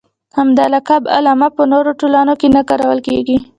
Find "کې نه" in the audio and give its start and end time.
2.39-2.61